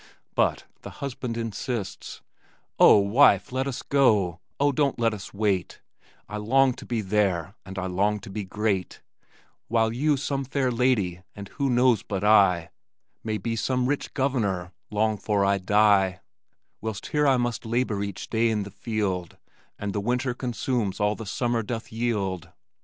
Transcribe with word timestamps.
_But 0.33 0.65
the 0.81 0.89
husband 0.97 1.37
insists: 1.37 2.23
Oh, 2.79 2.97
wife, 2.97 3.51
let 3.51 3.67
us 3.67 3.83
go; 3.83 4.39
Oh, 4.59 4.71
don't 4.71 4.97
let 4.97 5.13
us 5.13 5.31
wait; 5.31 5.79
I 6.27 6.37
long 6.37 6.73
to 6.77 6.87
be 6.87 7.01
there, 7.01 7.53
and 7.67 7.77
I 7.77 7.85
long 7.85 8.19
to 8.21 8.31
be 8.31 8.43
great, 8.43 9.03
While 9.67 9.93
you 9.93 10.17
some 10.17 10.43
fair 10.43 10.71
lady 10.71 11.21
and 11.35 11.49
who 11.49 11.69
knows 11.69 12.01
but 12.01 12.23
I 12.23 12.71
May 13.23 13.37
be 13.37 13.55
some 13.55 13.85
rich 13.85 14.15
governor 14.15 14.71
long 14.89 15.17
'fore 15.17 15.45
I 15.45 15.59
die, 15.59 16.21
Whilst 16.81 17.05
here 17.05 17.27
I 17.27 17.37
must 17.37 17.63
labor 17.63 18.01
each 18.01 18.27
day 18.27 18.49
in 18.49 18.63
the 18.63 18.71
field, 18.71 19.37
And 19.77 19.93
the 19.93 20.01
winter 20.01 20.33
consumes 20.33 20.99
all 20.99 21.13
the 21.13 21.27
summer 21.27 21.61
doth 21.61 21.91
yield. 21.91 22.49